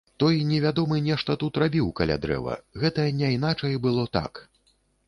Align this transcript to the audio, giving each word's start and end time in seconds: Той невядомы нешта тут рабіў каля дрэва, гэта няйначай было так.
Той 0.21 0.37
невядомы 0.51 0.97
нешта 1.09 1.35
тут 1.45 1.61
рабіў 1.65 1.91
каля 2.01 2.17
дрэва, 2.27 2.59
гэта 2.85 3.09
няйначай 3.21 3.81
было 3.87 4.09
так. 4.21 4.45